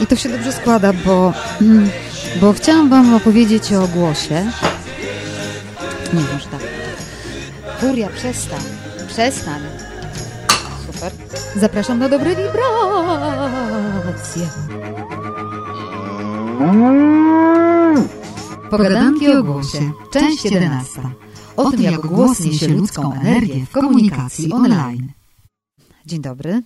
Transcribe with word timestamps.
I 0.00 0.06
to 0.06 0.16
się 0.16 0.28
dobrze 0.28 0.52
składa, 0.52 0.92
bo, 0.92 1.32
mm, 1.60 1.90
bo 2.40 2.52
chciałam 2.52 2.88
Wam 2.88 3.14
opowiedzieć 3.14 3.72
o 3.72 3.88
głosie. 3.88 4.50
Nie, 6.12 6.20
może 6.20 6.46
tak. 6.50 6.60
Furia, 7.80 8.08
przestań. 8.08 8.60
Przestań. 9.08 9.60
Super. 10.86 11.12
Zapraszam 11.56 11.98
na 11.98 12.08
dobre 12.08 12.30
wibracje. 12.30 12.60
Pogadanki 18.70 19.28
o 19.28 19.42
głosie. 19.42 19.92
Część 20.12 20.44
11. 20.44 21.00
O 21.56 21.70
tym, 21.70 21.82
jak 21.82 22.00
głos 22.00 22.40
niesie 22.40 22.68
ludzką 22.68 23.12
energię 23.14 23.66
w 23.66 23.70
komunikacji 23.70 24.52
online. 24.52 25.12
Dzień 26.06 26.20
dobry. 26.20 26.62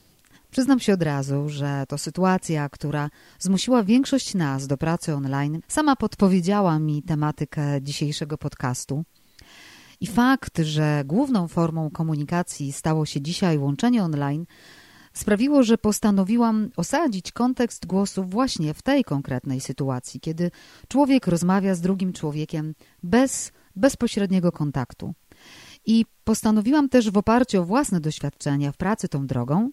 Przyznam 0.54 0.80
się 0.80 0.94
od 0.94 1.02
razu, 1.02 1.48
że 1.48 1.84
to 1.88 1.98
sytuacja, 1.98 2.68
która 2.68 3.10
zmusiła 3.38 3.82
większość 3.82 4.34
nas 4.34 4.66
do 4.66 4.76
pracy 4.76 5.14
online, 5.14 5.60
sama 5.68 5.96
podpowiedziała 5.96 6.78
mi 6.78 7.02
tematykę 7.02 7.82
dzisiejszego 7.82 8.38
podcastu. 8.38 9.04
I 10.00 10.06
fakt, 10.06 10.58
że 10.58 11.02
główną 11.06 11.48
formą 11.48 11.90
komunikacji 11.90 12.72
stało 12.72 13.06
się 13.06 13.20
dzisiaj 13.20 13.58
łączenie 13.58 14.04
online, 14.04 14.46
sprawiło, 15.12 15.62
że 15.62 15.78
postanowiłam 15.78 16.70
osadzić 16.76 17.32
kontekst 17.32 17.86
głosu 17.86 18.24
właśnie 18.24 18.74
w 18.74 18.82
tej 18.82 19.04
konkretnej 19.04 19.60
sytuacji, 19.60 20.20
kiedy 20.20 20.50
człowiek 20.88 21.26
rozmawia 21.26 21.74
z 21.74 21.80
drugim 21.80 22.12
człowiekiem 22.12 22.74
bez 23.02 23.52
bezpośredniego 23.76 24.52
kontaktu. 24.52 25.14
I 25.86 26.06
postanowiłam 26.24 26.88
też 26.88 27.10
w 27.10 27.16
oparciu 27.16 27.62
o 27.62 27.64
własne 27.64 28.00
doświadczenia 28.00 28.72
w 28.72 28.76
pracy 28.76 29.08
tą 29.08 29.26
drogą 29.26 29.70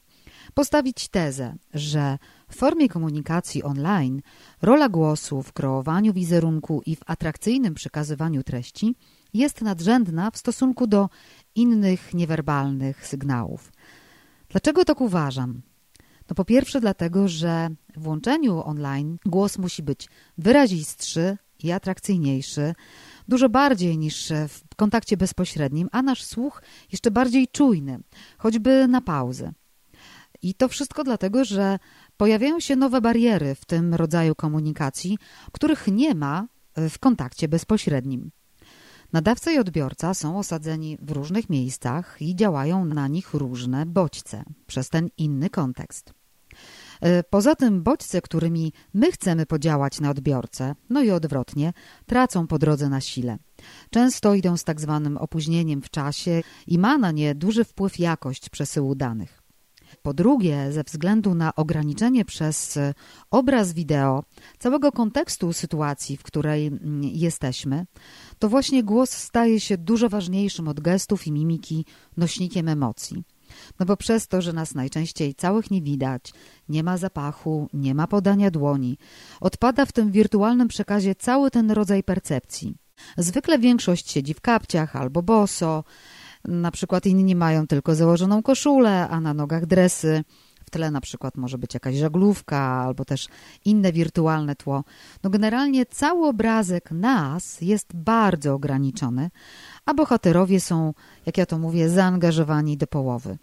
postawić 0.53 1.07
tezę, 1.07 1.55
że 1.73 2.17
w 2.49 2.55
formie 2.55 2.89
komunikacji 2.89 3.63
online 3.63 4.21
rola 4.61 4.89
głosu 4.89 5.41
w 5.43 5.53
kreowaniu 5.53 6.13
wizerunku 6.13 6.81
i 6.85 6.95
w 6.95 7.01
atrakcyjnym 7.05 7.73
przekazywaniu 7.73 8.43
treści 8.43 8.95
jest 9.33 9.61
nadrzędna 9.61 10.31
w 10.31 10.37
stosunku 10.37 10.87
do 10.87 11.09
innych 11.55 12.13
niewerbalnych 12.13 13.07
sygnałów. 13.07 13.71
Dlaczego 14.49 14.85
tak 14.85 15.01
uważam? 15.01 15.61
No 16.29 16.35
po 16.35 16.45
pierwsze 16.45 16.81
dlatego, 16.81 17.27
że 17.27 17.69
w 17.97 18.07
łączeniu 18.07 18.61
online 18.65 19.17
głos 19.25 19.57
musi 19.57 19.83
być 19.83 20.09
wyrazistszy 20.37 21.37
i 21.63 21.71
atrakcyjniejszy, 21.71 22.73
dużo 23.27 23.49
bardziej 23.49 23.97
niż 23.97 24.31
w 24.49 24.75
kontakcie 24.75 25.17
bezpośrednim, 25.17 25.89
a 25.91 26.01
nasz 26.01 26.23
słuch 26.23 26.61
jeszcze 26.91 27.11
bardziej 27.11 27.47
czujny, 27.47 27.99
choćby 28.37 28.87
na 28.87 29.01
pauzę. 29.01 29.51
I 30.41 30.53
to 30.53 30.67
wszystko 30.67 31.03
dlatego, 31.03 31.45
że 31.45 31.79
pojawiają 32.17 32.59
się 32.59 32.75
nowe 32.75 33.01
bariery 33.01 33.55
w 33.55 33.65
tym 33.65 33.93
rodzaju 33.93 34.35
komunikacji, 34.35 35.17
których 35.51 35.87
nie 35.87 36.15
ma 36.15 36.47
w 36.77 36.99
kontakcie 36.99 37.47
bezpośrednim. 37.47 38.31
Nadawca 39.13 39.51
i 39.51 39.57
odbiorca 39.57 40.13
są 40.13 40.39
osadzeni 40.39 40.97
w 41.01 41.11
różnych 41.11 41.49
miejscach 41.49 42.17
i 42.19 42.35
działają 42.35 42.85
na 42.85 43.07
nich 43.07 43.33
różne 43.33 43.85
bodźce 43.85 44.43
przez 44.67 44.89
ten 44.89 45.09
inny 45.17 45.49
kontekst. 45.49 46.13
E, 47.01 47.23
poza 47.23 47.55
tym 47.55 47.83
bodźce, 47.83 48.21
którymi 48.21 48.73
my 48.93 49.11
chcemy 49.11 49.45
podziałać 49.45 49.99
na 49.99 50.09
odbiorcę, 50.09 50.75
no 50.89 51.01
i 51.01 51.11
odwrotnie, 51.11 51.73
tracą 52.05 52.47
po 52.47 52.59
drodze 52.59 52.89
na 52.89 53.01
sile. 53.01 53.37
Często 53.89 54.33
idą 54.33 54.57
z 54.57 54.63
tak 54.63 54.81
zwanym 54.81 55.17
opóźnieniem 55.17 55.81
w 55.81 55.89
czasie 55.89 56.41
i 56.67 56.79
ma 56.79 56.97
na 56.97 57.11
nie 57.11 57.35
duży 57.35 57.63
wpływ 57.63 57.99
jakość 57.99 58.49
przesyłu 58.49 58.95
danych. 58.95 59.40
Po 60.01 60.13
drugie, 60.13 60.71
ze 60.71 60.83
względu 60.83 61.35
na 61.35 61.55
ograniczenie 61.55 62.25
przez 62.25 62.77
e, 62.77 62.93
obraz 63.31 63.73
wideo 63.73 64.23
całego 64.59 64.91
kontekstu 64.91 65.53
sytuacji, 65.53 66.17
w 66.17 66.23
której 66.23 66.67
mm, 66.67 67.03
jesteśmy, 67.03 67.85
to 68.39 68.49
właśnie 68.49 68.83
głos 68.83 69.09
staje 69.09 69.59
się 69.59 69.77
dużo 69.77 70.09
ważniejszym 70.09 70.67
od 70.67 70.79
gestów 70.79 71.27
i 71.27 71.31
mimiki 71.31 71.85
nośnikiem 72.17 72.67
emocji. 72.67 73.23
No 73.79 73.85
bo 73.85 73.97
przez 73.97 74.27
to, 74.27 74.41
że 74.41 74.53
nas 74.53 74.75
najczęściej 74.75 75.35
całych 75.35 75.71
nie 75.71 75.81
widać, 75.81 76.33
nie 76.69 76.83
ma 76.83 76.97
zapachu, 76.97 77.69
nie 77.73 77.95
ma 77.95 78.07
podania 78.07 78.51
dłoni, 78.51 78.97
odpada 79.41 79.85
w 79.85 79.91
tym 79.91 80.11
wirtualnym 80.11 80.67
przekazie 80.67 81.15
cały 81.15 81.51
ten 81.51 81.71
rodzaj 81.71 82.03
percepcji. 82.03 82.75
Zwykle 83.17 83.59
większość 83.59 84.11
siedzi 84.11 84.33
w 84.33 84.41
kapciach 84.41 84.95
albo 84.95 85.23
boso, 85.23 85.83
na 86.47 86.71
przykład 86.71 87.05
inni 87.05 87.35
mają 87.35 87.67
tylko 87.67 87.95
założoną 87.95 88.43
koszulę, 88.43 89.09
a 89.09 89.19
na 89.19 89.33
nogach 89.33 89.65
dresy. 89.65 90.23
W 90.65 90.69
tle 90.69 90.91
na 90.91 91.01
przykład 91.01 91.37
może 91.37 91.57
być 91.57 91.73
jakaś 91.73 91.95
żaglówka 91.95 92.57
albo 92.57 93.05
też 93.05 93.27
inne 93.65 93.91
wirtualne 93.91 94.55
tło. 94.55 94.83
No 95.23 95.29
generalnie 95.29 95.85
cały 95.85 96.27
obrazek 96.27 96.91
nas 96.91 97.61
jest 97.61 97.95
bardzo 97.95 98.53
ograniczony, 98.53 99.29
a 99.85 99.93
bohaterowie 99.93 100.59
są, 100.59 100.93
jak 101.25 101.37
ja 101.37 101.45
to 101.45 101.57
mówię, 101.57 101.89
zaangażowani 101.89 102.77
do 102.77 102.87
połowy. 102.87 103.37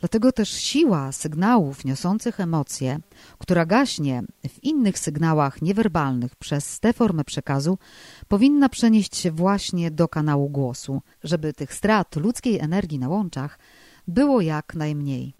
Dlatego 0.00 0.32
też 0.32 0.50
siła 0.50 1.12
sygnałów 1.12 1.84
niosących 1.84 2.40
emocje, 2.40 3.00
która 3.38 3.66
gaśnie 3.66 4.22
w 4.48 4.64
innych 4.64 4.98
sygnałach 4.98 5.62
niewerbalnych 5.62 6.36
przez 6.36 6.80
tę 6.80 6.92
formę 6.92 7.24
przekazu, 7.24 7.78
powinna 8.28 8.68
przenieść 8.68 9.16
się 9.16 9.30
właśnie 9.30 9.90
do 9.90 10.08
kanału 10.08 10.48
głosu, 10.48 11.02
żeby 11.24 11.52
tych 11.52 11.74
strat 11.74 12.16
ludzkiej 12.16 12.58
energii 12.58 12.98
na 12.98 13.08
łączach 13.08 13.58
było 14.08 14.40
jak 14.40 14.74
najmniej. 14.74 15.34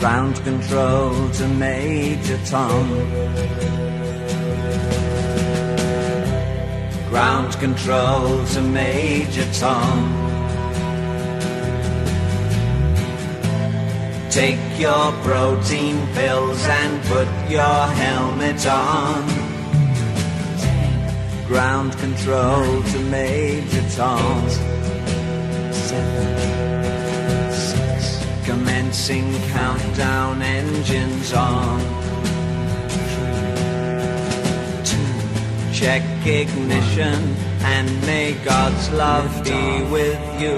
Ground 0.00 0.40
control 0.40 1.12
to 1.38 1.48
Major 1.48 2.38
Tom. 2.50 3.83
Ground 7.14 7.52
control 7.60 8.44
to 8.44 8.60
Major 8.60 9.46
Tom. 9.52 9.98
Take 14.32 14.58
your 14.80 15.12
protein 15.22 15.96
pills 16.14 16.66
and 16.66 17.04
put 17.04 17.28
your 17.48 17.86
helmet 18.02 18.66
on. 18.66 19.28
Ground 21.46 21.96
control 21.98 22.82
to 22.82 22.98
Major 22.98 23.88
Tom. 23.90 24.48
Commencing 28.44 29.32
countdown 29.52 30.42
engines 30.42 31.32
on. 31.32 32.03
Check 35.84 36.26
ignition 36.26 37.36
and 37.60 38.06
may 38.06 38.32
God's 38.42 38.90
love 38.92 39.44
be 39.44 39.82
with 39.92 40.18
you. 40.40 40.56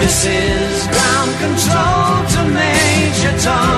This 0.00 0.26
is 0.26 0.86
ground 0.86 1.32
control 1.40 2.24
to 2.34 2.54
Major 2.54 3.36
Tom. 3.42 3.75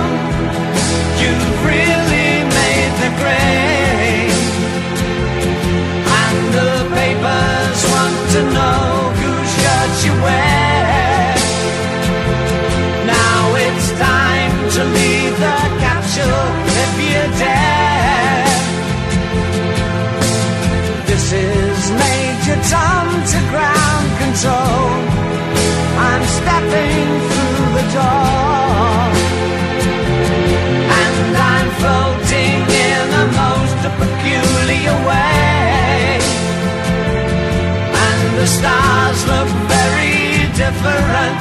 Stars 38.56 39.20
look 39.30 39.50
very 39.76 40.48
different 40.62 41.38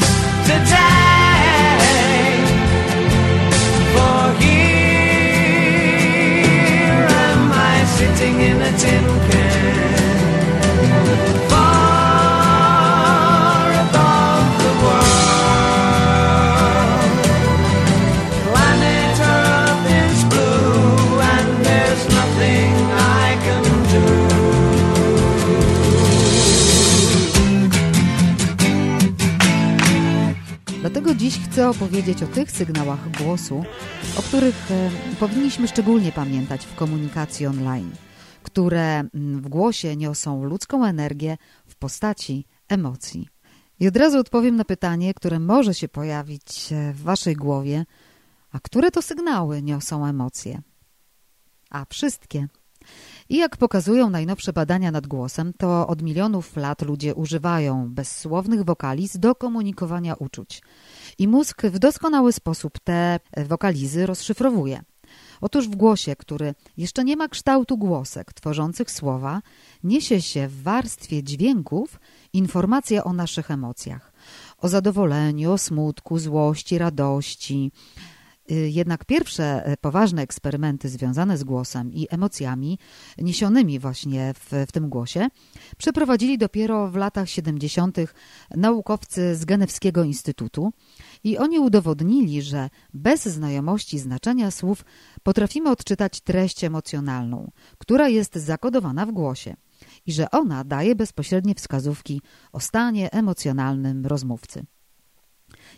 today. 0.49 1.87
For 3.93 4.23
here 4.41 5.47
am 7.27 7.43
I 7.51 7.75
sitting 7.97 8.35
in 8.49 8.57
a 8.61 8.71
tin 8.77 9.05
can. 9.29 9.36
Chcę 31.57 31.69
opowiedzieć 31.69 32.23
o 32.23 32.27
tych 32.27 32.51
sygnałach 32.51 33.11
głosu, 33.11 33.63
o 34.17 34.21
których 34.21 34.71
e, 34.71 34.89
powinniśmy 35.19 35.67
szczególnie 35.67 36.11
pamiętać 36.11 36.65
w 36.65 36.75
komunikacji 36.75 37.45
online, 37.45 37.91
które 38.43 38.99
mm, 38.99 39.41
w 39.41 39.47
głosie 39.47 39.95
niosą 39.95 40.43
ludzką 40.43 40.85
energię 40.85 41.37
w 41.67 41.75
postaci 41.75 42.45
emocji. 42.67 43.27
I 43.79 43.87
od 43.87 43.97
razu 43.97 44.19
odpowiem 44.19 44.55
na 44.55 44.65
pytanie, 44.65 45.13
które 45.13 45.39
może 45.39 45.73
się 45.73 45.87
pojawić 45.87 46.71
e, 46.71 46.93
w 46.93 47.01
Waszej 47.01 47.35
głowie, 47.35 47.85
a 48.51 48.59
które 48.59 48.91
to 48.91 49.01
sygnały 49.01 49.61
niosą 49.61 50.05
emocje? 50.05 50.61
A 51.69 51.85
wszystkie. 51.89 52.47
I 53.29 53.37
jak 53.37 53.57
pokazują 53.57 54.09
najnowsze 54.09 54.53
badania 54.53 54.91
nad 54.91 55.07
głosem, 55.07 55.53
to 55.57 55.87
od 55.87 56.01
milionów 56.01 56.55
lat 56.57 56.81
ludzie 56.81 57.15
używają 57.15 57.93
bezsłownych 57.93 58.63
wokaliz 58.63 59.17
do 59.17 59.35
komunikowania 59.35 60.15
uczuć. 60.15 60.61
I 61.17 61.27
mózg 61.27 61.61
w 61.61 61.79
doskonały 61.79 62.33
sposób 62.33 62.79
te 62.79 63.19
wokalizy 63.47 64.05
rozszyfrowuje. 64.05 64.83
Otóż 65.41 65.67
w 65.67 65.75
głosie, 65.75 66.15
który 66.15 66.55
jeszcze 66.77 67.03
nie 67.03 67.17
ma 67.17 67.27
kształtu 67.27 67.77
głosek 67.77 68.33
tworzących 68.33 68.91
słowa, 68.91 69.41
niesie 69.83 70.21
się 70.21 70.47
w 70.47 70.63
warstwie 70.63 71.23
dźwięków 71.23 71.99
informacja 72.33 73.03
o 73.03 73.13
naszych 73.13 73.51
emocjach. 73.51 74.13
O 74.57 74.67
zadowoleniu, 74.67 75.51
o 75.51 75.57
smutku, 75.57 76.19
złości, 76.19 76.77
radości, 76.77 77.71
jednak 78.47 79.05
pierwsze 79.05 79.65
e, 79.65 79.77
poważne 79.77 80.21
eksperymenty 80.21 80.89
związane 80.89 81.37
z 81.37 81.43
głosem 81.43 81.93
i 81.93 82.07
emocjami 82.09 82.79
niesionymi 83.17 83.79
właśnie 83.79 84.33
w, 84.33 84.65
w 84.67 84.71
tym 84.71 84.89
głosie 84.89 85.27
przeprowadzili 85.77 86.37
dopiero 86.37 86.87
w 86.87 86.95
latach 86.95 87.29
70. 87.29 87.97
naukowcy 88.55 89.35
z 89.35 89.45
Genewskiego 89.45 90.03
Instytutu 90.03 90.73
i 91.23 91.37
oni 91.37 91.59
udowodnili, 91.59 92.41
że 92.41 92.69
bez 92.93 93.25
znajomości 93.25 93.99
znaczenia 93.99 94.51
słów 94.51 94.85
potrafimy 95.23 95.69
odczytać 95.69 96.21
treść 96.21 96.63
emocjonalną, 96.63 97.51
która 97.77 98.07
jest 98.09 98.35
zakodowana 98.35 99.05
w 99.05 99.11
głosie 99.11 99.55
i 100.05 100.11
że 100.11 100.31
ona 100.31 100.63
daje 100.63 100.95
bezpośrednie 100.95 101.55
wskazówki 101.55 102.21
o 102.51 102.59
stanie 102.59 103.11
emocjonalnym 103.11 104.05
rozmówcy. 104.05 104.65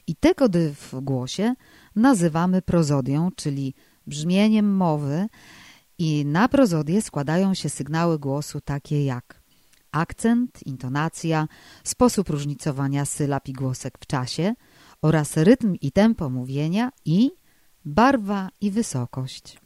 I 0.08 0.16
te 0.16 0.36
kody 0.36 0.74
w 0.74 1.00
głosie 1.02 1.56
nazywamy 1.96 2.62
prozodią, 2.62 3.30
czyli 3.36 3.74
brzmieniem 4.08 4.76
mowy 4.76 5.28
i 5.98 6.26
na 6.26 6.50
prozodię 6.50 7.02
składają 7.02 7.54
się 7.54 7.70
sygnały 7.70 8.20
głosu 8.20 8.62
takie 8.62 9.06
jak 9.06 9.40
akcent, 9.92 10.68
intonacja, 10.68 11.48
sposób 11.84 12.30
różnicowania 12.30 13.06
sylab 13.06 13.48
i 13.48 13.54
głosek 13.54 13.98
w 14.00 14.06
czasie 14.06 14.54
oraz 15.02 15.38
rytm 15.38 15.76
i 15.82 15.92
tempo 15.92 16.30
mówienia 16.30 16.92
i 17.06 17.32
barwa 17.86 18.50
i 18.62 18.72
wysokość. 18.72 19.58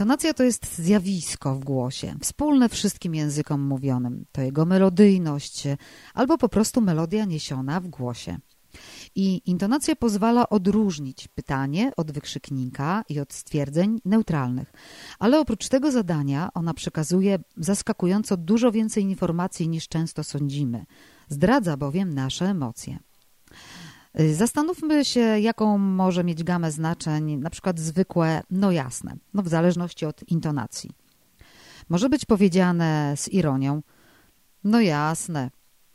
Intonacja 0.00 0.34
to 0.34 0.42
jest 0.42 0.78
zjawisko 0.78 1.54
w 1.54 1.64
głosie, 1.64 2.14
wspólne 2.20 2.68
wszystkim 2.68 3.14
językom 3.14 3.60
mówionym. 3.60 4.24
To 4.32 4.42
jego 4.42 4.64
melodyjność 4.64 5.64
albo 6.14 6.38
po 6.38 6.48
prostu 6.48 6.80
melodia 6.80 7.24
niesiona 7.24 7.80
w 7.80 7.88
głosie. 7.88 8.38
I 9.14 9.42
intonacja 9.50 9.96
pozwala 9.96 10.48
odróżnić 10.48 11.28
pytanie 11.28 11.92
od 11.96 12.12
wykrzyknika 12.12 13.04
i 13.08 13.20
od 13.20 13.32
stwierdzeń 13.32 14.00
neutralnych. 14.04 14.72
Ale 15.18 15.40
oprócz 15.40 15.68
tego 15.68 15.90
zadania 15.90 16.48
ona 16.54 16.74
przekazuje 16.74 17.38
zaskakująco 17.56 18.36
dużo 18.36 18.72
więcej 18.72 19.04
informacji 19.04 19.68
niż 19.68 19.88
często 19.88 20.24
sądzimy. 20.24 20.86
Zdradza 21.28 21.76
bowiem 21.76 22.14
nasze 22.14 22.44
emocje. 22.46 22.98
Y, 24.20 24.34
zastanówmy 24.34 25.04
się, 25.04 25.20
jaką 25.20 25.78
może 25.78 26.24
mieć 26.24 26.44
gamę 26.44 26.72
znaczeń, 26.72 27.36
na 27.36 27.50
przykład 27.50 27.78
zwykłe, 27.78 28.42
no 28.50 28.72
jasne, 28.72 29.16
no 29.34 29.42
w 29.42 29.48
zależności 29.48 30.06
od 30.06 30.28
intonacji. 30.28 30.90
Może 31.88 32.08
być 32.08 32.24
powiedziane 32.24 33.14
z 33.16 33.28
ironią, 33.28 33.82
no 34.64 34.80
jasne, 34.80 35.50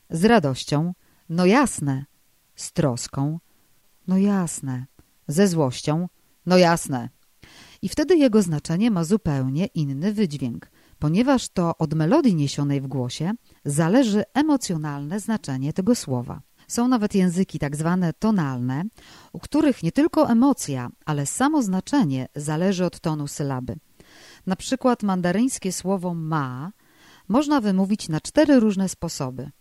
z 0.10 0.26
radością, 0.26 0.94
no 1.30 1.46
jasne, 1.46 2.06
z 2.56 2.72
troską, 2.72 3.40
no 4.08 4.18
jasne, 4.18 4.86
ze 5.28 5.48
złością, 5.48 6.08
no 6.46 6.58
jasne. 6.58 7.10
I 7.82 7.90
wtedy 7.90 8.18
jego 8.18 8.42
znaczenie 8.42 8.92
ma 8.92 9.04
zupełnie 9.04 9.66
inny 9.66 10.14
wydźwięk, 10.14 10.72
ponieważ 11.00 11.50
to 11.50 11.78
od 11.78 11.94
melodii 11.94 12.36
niesionej 12.36 12.82
w 12.82 12.88
głosie 12.88 13.32
zależy 13.66 14.24
emocjonalne 14.34 15.20
znaczenie 15.20 15.74
tego 15.74 15.96
słowa. 15.96 16.42
Są 16.68 16.88
nawet 16.88 17.16
języki 17.16 17.60
tak 17.60 17.76
zwane 17.76 18.14
tonalne, 18.14 18.84
u 19.34 19.40
których 19.40 19.84
nie 19.84 19.92
tylko 19.92 20.30
emocja, 20.30 20.90
ale 21.06 21.26
samo 21.26 21.62
znaczenie 21.62 22.28
zależy 22.36 22.86
od 22.86 23.00
tonu 23.00 23.28
sylaby. 23.28 23.76
Na 24.46 24.56
przykład 24.56 25.04
mandaryńskie 25.04 25.72
słowo 25.72 26.14
ma 26.14 26.72
można 27.28 27.62
wymówić 27.62 28.10
na 28.10 28.22
cztery 28.22 28.60
różne 28.60 28.90
sposoby. 28.90 29.52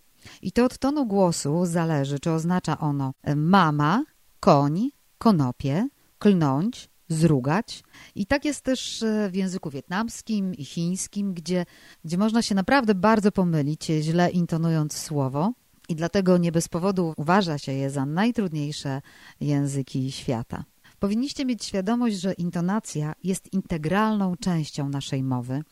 I 0.43 0.53
to 0.53 0.65
od 0.65 0.79
tonu 0.79 1.06
głosu 1.06 1.67
zależy, 1.67 2.21
czy 2.21 2.31
oznacza 2.31 2.79
ono 2.79 3.12
mama, 3.37 4.05
koń, 4.41 4.91
konopie, 5.19 5.89
klnąć, 6.19 6.91
zrugać. 7.09 7.83
I 8.15 8.27
tak 8.27 8.45
jest 8.45 8.65
też 8.65 9.03
e, 9.03 9.31
w 9.31 9.35
języku 9.35 9.71
wietnamskim 9.71 10.55
i 10.55 10.65
chińskim, 10.65 11.35
gdzie, 11.35 11.67
gdzie 12.05 12.19
można 12.19 12.43
się 12.43 12.55
naprawdę 12.55 12.95
bardzo 12.95 13.33
pomylić, 13.33 13.85
źle 13.87 14.31
intonując 14.31 14.97
słowo. 14.97 15.53
I 15.89 15.95
dlatego 15.95 16.39
nie 16.39 16.53
bez 16.53 16.69
powodu 16.69 17.15
uważa 17.17 17.59
się 17.59 17.73
je 17.73 17.91
za 17.91 18.07
najtrudniejsze 18.07 19.03
języki 19.41 20.12
świata. 20.12 20.64
Powinniście 20.99 21.45
mieć 21.45 21.64
świadomość, 21.64 22.17
że 22.17 22.33
intonacja 22.33 23.14
jest 23.25 23.53
integralną 23.53 24.37
częścią 24.37 24.88
naszej 24.88 25.23
mowy 25.23 25.62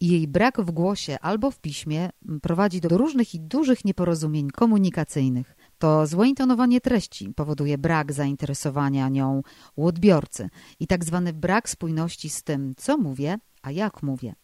i 0.00 0.08
jej 0.08 0.28
brak 0.28 0.60
w 0.60 0.70
głosie 0.70 1.18
albo 1.20 1.50
w 1.50 1.60
piśmie 1.60 2.10
prowadzi 2.42 2.80
do 2.80 2.88
różnych 2.88 3.34
i 3.34 3.40
dużych 3.40 3.84
nieporozumień 3.84 4.50
komunikacyjnych. 4.50 5.56
To 5.78 6.06
złe 6.06 6.28
intonowanie 6.28 6.80
treści 6.80 7.32
powoduje 7.36 7.78
brak 7.78 8.12
zainteresowania 8.12 9.08
nią 9.08 9.42
u 9.76 9.86
odbiorcy 9.86 10.48
i 10.80 10.86
tak 10.86 11.04
zwany 11.04 11.32
brak 11.32 11.68
spójności 11.68 12.30
z 12.30 12.42
tym, 12.42 12.74
co 12.76 12.98
mówię, 12.98 13.38
a 13.62 13.70
jak 13.70 14.02
mówię. 14.02 14.34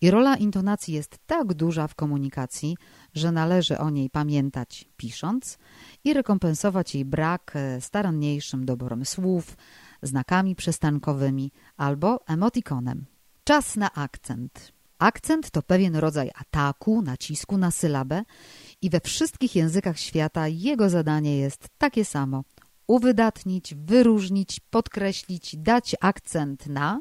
I 0.00 0.10
rola 0.10 0.36
intonacji 0.36 0.94
jest 0.94 1.18
tak 1.26 1.54
duża 1.54 1.88
w 1.88 1.94
komunikacji, 1.94 2.76
że 3.14 3.32
należy 3.32 3.78
o 3.78 3.90
niej 3.90 4.10
pamiętać 4.10 4.88
pisząc 4.96 5.58
i 6.04 6.14
rekompensować 6.14 6.94
jej 6.94 7.04
brak 7.04 7.52
e, 7.54 7.80
staranniejszym 7.80 8.64
doborem 8.64 9.04
słów, 9.04 9.56
znakami 10.02 10.56
przystankowymi 10.56 11.52
albo 11.76 12.20
emotikonem. 12.26 13.06
Czas 13.44 13.76
na 13.76 13.92
akcent. 13.92 14.72
Akcent 14.98 15.50
to 15.50 15.62
pewien 15.62 15.96
rodzaj 15.96 16.30
ataku, 16.34 17.02
nacisku 17.02 17.58
na 17.58 17.70
sylabę 17.70 18.22
i 18.82 18.90
we 18.90 19.00
wszystkich 19.00 19.56
językach 19.56 19.98
świata 19.98 20.48
jego 20.48 20.90
zadanie 20.90 21.38
jest 21.38 21.68
takie 21.78 22.04
samo. 22.04 22.44
Uwydatnić, 22.86 23.74
wyróżnić, 23.74 24.60
podkreślić, 24.60 25.56
dać 25.56 25.96
akcent 26.00 26.66
na 26.66 27.00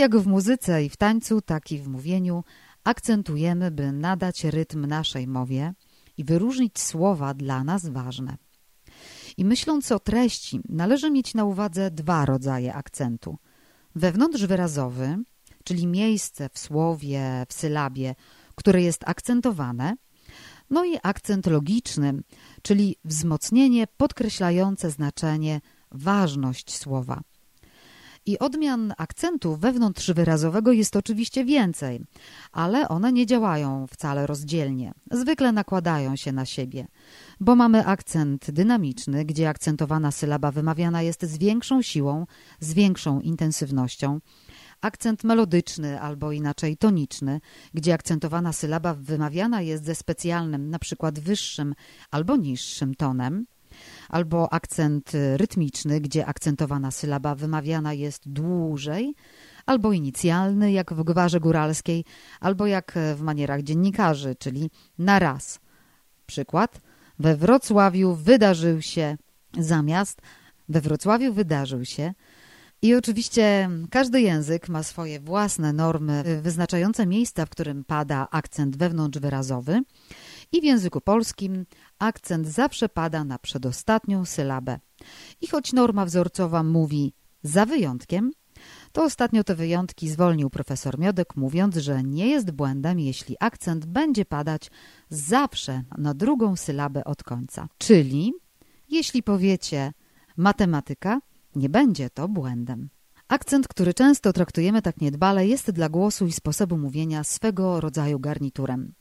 jak 0.00 0.16
w 0.16 0.26
muzyce 0.26 0.84
i 0.84 0.88
w 0.88 0.96
tańcu, 0.96 1.40
tak 1.40 1.72
i 1.72 1.78
w 1.78 1.88
mówieniu 1.88 2.44
akcentujemy, 2.84 3.70
by 3.70 3.92
nadać 3.92 4.44
rytm 4.44 4.86
naszej 4.86 5.26
mowie 5.26 5.74
i 6.16 6.24
wyróżnić 6.24 6.78
słowa 6.78 7.34
dla 7.34 7.64
nas 7.64 7.88
ważne. 7.88 8.36
I 9.36 9.44
myśląc 9.44 9.92
o 9.92 9.98
treści, 9.98 10.60
należy 10.68 11.10
mieć 11.10 11.34
na 11.34 11.44
uwadze 11.44 11.90
dwa 11.90 12.24
rodzaje 12.24 12.74
akcentu. 12.74 13.38
Wewnątrz 13.94 14.46
wyrazowy, 14.46 15.18
czyli 15.64 15.86
miejsce 15.86 16.48
w 16.52 16.58
słowie, 16.58 17.46
w 17.48 17.52
sylabie, 17.52 18.14
które 18.54 18.82
jest 18.82 19.08
akcentowane 19.08 19.96
No 20.70 20.84
i 20.84 20.98
akcent 21.02 21.46
logiczny, 21.46 22.22
czyli 22.62 22.96
wzmocnienie 23.04 23.86
podkreślające 23.86 24.90
znaczenie, 24.90 25.60
ważność 25.92 26.76
słowa. 26.76 27.20
I 28.26 28.38
odmian 28.38 28.94
akcentu 28.98 29.56
wewnątrzwyrazowego 29.56 30.72
jest 30.72 30.96
oczywiście 30.96 31.44
więcej, 31.44 32.00
ale 32.52 32.88
one 32.88 33.12
nie 33.12 33.26
działają 33.26 33.86
wcale 33.86 34.26
rozdzielnie. 34.26 34.92
Zwykle 35.10 35.52
nakładają 35.52 36.16
się 36.16 36.32
na 36.32 36.46
siebie, 36.46 36.86
bo 37.40 37.56
mamy 37.56 37.86
akcent 37.86 38.50
dynamiczny, 38.50 39.24
gdzie 39.24 39.48
akcentowana 39.48 40.10
sylaba 40.10 40.50
wymawiana 40.50 41.02
jest 41.02 41.22
z 41.22 41.38
większą 41.38 41.82
siłą, 41.82 42.26
z 42.60 42.74
większą 42.74 43.20
intensywnością, 43.20 44.20
akcent 44.80 45.24
melodyczny 45.24 46.00
albo 46.00 46.32
inaczej 46.32 46.76
toniczny, 46.76 47.40
gdzie 47.74 47.94
akcentowana 47.94 48.52
sylaba 48.52 48.94
wymawiana 48.94 49.62
jest 49.62 49.84
ze 49.84 49.94
specjalnym, 49.94 50.70
na 50.70 50.78
przykład 50.78 51.18
wyższym 51.18 51.74
albo 52.10 52.36
niższym 52.36 52.94
tonem, 52.94 53.46
albo 54.08 54.52
akcent 54.52 55.12
rytmiczny, 55.36 56.00
gdzie 56.00 56.26
akcentowana 56.26 56.90
sylaba 56.90 57.34
wymawiana 57.34 57.92
jest 57.92 58.28
dłużej, 58.28 59.14
albo 59.66 59.92
inicjalny, 59.92 60.72
jak 60.72 60.92
w 60.92 61.04
gwarze 61.04 61.40
góralskiej, 61.40 62.04
albo 62.40 62.66
jak 62.66 62.98
w 63.16 63.20
manierach 63.20 63.62
dziennikarzy, 63.62 64.36
czyli 64.38 64.70
na 64.98 65.18
raz. 65.18 65.60
Przykład. 66.26 66.80
We 67.18 67.36
Wrocławiu 67.36 68.14
wydarzył 68.14 68.82
się 68.82 69.16
zamiast 69.58 70.20
we 70.70 70.80
Wrocławiu 70.80 71.32
wydarzył 71.32 71.84
się 71.84 72.14
i 72.82 72.94
oczywiście 72.94 73.70
każdy 73.90 74.20
język 74.20 74.68
ma 74.68 74.82
swoje 74.82 75.20
własne 75.20 75.72
normy 75.72 76.40
wyznaczające 76.42 77.06
miejsca, 77.06 77.46
w 77.46 77.50
którym 77.50 77.84
pada 77.84 78.28
akcent 78.30 78.76
wewnątrzwyrazowy 78.76 79.82
i 80.52 80.60
w 80.60 80.64
języku 80.64 81.00
polskim 81.00 81.66
akcent 82.00 82.48
zawsze 82.48 82.88
pada 82.88 83.24
na 83.24 83.38
przedostatnią 83.38 84.24
sylabę. 84.24 84.78
I 85.40 85.46
choć 85.46 85.72
norma 85.72 86.04
wzorcowa 86.04 86.62
mówi 86.62 87.12
za 87.42 87.66
wyjątkiem, 87.66 88.30
to 88.92 89.04
ostatnio 89.04 89.44
te 89.44 89.54
wyjątki 89.54 90.08
zwolnił 90.08 90.50
profesor 90.50 90.98
Miodek, 90.98 91.36
mówiąc, 91.36 91.76
że 91.76 92.02
nie 92.02 92.28
jest 92.28 92.50
błędem, 92.50 93.00
jeśli 93.00 93.36
akcent 93.40 93.86
będzie 93.86 94.24
padać 94.24 94.70
zawsze 95.08 95.82
na 95.98 96.14
drugą 96.14 96.56
sylabę 96.56 97.04
od 97.04 97.22
końca. 97.22 97.68
Czyli 97.78 98.32
jeśli 98.88 99.22
powiecie 99.22 99.92
matematyka, 100.36 101.20
nie 101.54 101.68
będzie 101.68 102.10
to 102.10 102.28
błędem. 102.28 102.88
Akcent, 103.28 103.68
który 103.68 103.94
często 103.94 104.32
traktujemy 104.32 104.82
tak 104.82 105.00
niedbale, 105.00 105.46
jest 105.46 105.70
dla 105.70 105.88
głosu 105.88 106.26
i 106.26 106.32
sposobu 106.32 106.78
mówienia 106.78 107.24
swego 107.24 107.80
rodzaju 107.80 108.20
garniturem. 108.20 108.92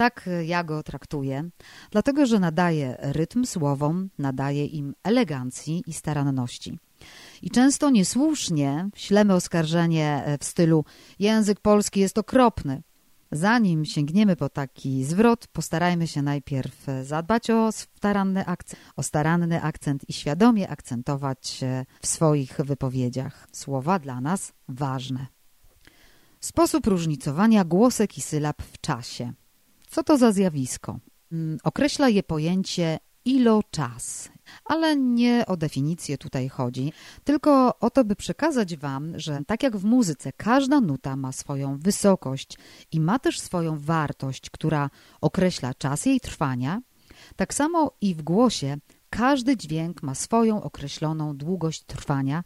Tak 0.00 0.30
ja 0.46 0.64
go 0.64 0.82
traktuję, 0.82 1.50
dlatego 1.90 2.26
że 2.26 2.38
nadaje 2.38 2.96
rytm 3.00 3.44
słowom, 3.44 4.10
nadaje 4.18 4.66
im 4.66 4.94
elegancji 5.02 5.82
i 5.86 5.92
staranności. 5.92 6.78
I 7.42 7.50
często 7.50 7.90
niesłusznie 7.90 8.88
ślemy 8.94 9.34
oskarżenie 9.34 10.36
w 10.40 10.44
stylu 10.44 10.84
język 11.18 11.60
polski 11.60 12.00
jest 12.00 12.18
okropny, 12.18 12.82
Zanim 13.32 13.84
sięgniemy 13.84 14.36
po 14.36 14.48
taki 14.48 15.04
zwrot, 15.04 15.46
postarajmy 15.46 16.06
się 16.06 16.22
najpierw 16.22 16.86
zadbać 17.02 17.50
o 17.50 17.72
staranny 17.72 18.46
akcent, 18.46 18.82
o 18.96 19.02
staranny 19.02 19.62
akcent 19.62 20.08
i 20.08 20.12
świadomie 20.12 20.68
akcentować 20.68 21.60
w 22.02 22.06
swoich 22.06 22.56
wypowiedziach. 22.56 23.48
Słowa 23.52 23.98
dla 23.98 24.20
nas 24.20 24.52
ważne. 24.68 25.26
Sposób 26.40 26.86
różnicowania 26.86 27.64
głosek 27.64 28.18
i 28.18 28.20
sylab 28.20 28.62
w 28.62 28.80
czasie. 28.80 29.32
Co 29.90 30.02
to 30.02 30.18
za 30.18 30.32
zjawisko? 30.32 30.98
Mm, 31.32 31.58
określa 31.64 32.08
je 32.08 32.22
pojęcie 32.22 32.98
iloczas. 33.24 34.28
Ale 34.64 34.96
nie 34.96 35.44
o 35.46 35.56
definicję 35.56 36.18
tutaj 36.18 36.48
chodzi, 36.48 36.92
tylko 37.24 37.78
o 37.78 37.90
to, 37.90 38.04
by 38.04 38.16
przekazać 38.16 38.76
Wam, 38.76 39.18
że 39.18 39.38
tak 39.46 39.62
jak 39.62 39.76
w 39.76 39.84
muzyce 39.84 40.32
każda 40.32 40.80
nuta 40.80 41.16
ma 41.16 41.32
swoją 41.32 41.78
wysokość 41.78 42.58
i 42.92 43.00
ma 43.00 43.18
też 43.18 43.40
swoją 43.40 43.78
wartość, 43.78 44.50
która 44.50 44.90
określa 45.20 45.74
czas 45.74 46.06
jej 46.06 46.20
trwania, 46.20 46.82
tak 47.36 47.54
samo 47.54 47.92
i 48.00 48.14
w 48.14 48.22
głosie 48.22 48.76
każdy 49.10 49.56
dźwięk 49.56 50.02
ma 50.02 50.14
swoją 50.14 50.62
określoną 50.62 51.36
długość 51.36 51.82
trwania 51.84 52.44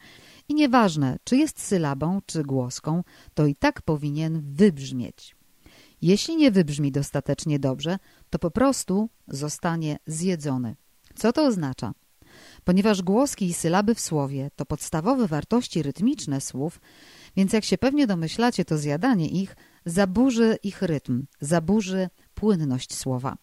i 0.48 0.54
nieważne, 0.54 1.18
czy 1.24 1.36
jest 1.36 1.60
sylabą, 1.60 2.20
czy 2.26 2.42
głoską, 2.42 3.02
to 3.34 3.46
i 3.46 3.54
tak 3.54 3.82
powinien 3.82 4.42
wybrzmieć. 4.54 5.33
Jeśli 6.04 6.36
nie 6.36 6.50
wybrzmi 6.50 6.92
dostatecznie 6.92 7.58
dobrze, 7.58 7.98
to 8.30 8.38
po 8.38 8.50
prostu 8.50 9.08
zostanie 9.28 9.96
zjedzony. 10.06 10.76
Co 11.14 11.32
to 11.32 11.46
oznacza? 11.46 11.94
Ponieważ 12.64 13.02
głoski 13.02 13.46
i 13.46 13.54
sylaby 13.54 13.94
w 13.94 14.00
słowie 14.00 14.50
to 14.56 14.66
podstawowe 14.66 15.26
wartości 15.26 15.82
rytmiczne 15.82 16.40
słów, 16.40 16.80
więc 17.36 17.52
jak 17.52 17.64
się 17.64 17.78
pewnie 17.78 18.06
domyślacie, 18.06 18.64
to 18.64 18.78
zjadanie 18.78 19.28
ich 19.28 19.56
zaburzy 19.86 20.58
ich 20.62 20.82
rytm, 20.82 21.26
zaburzy 21.40 22.08
płynność 22.34 22.94
słowa. 22.94 23.36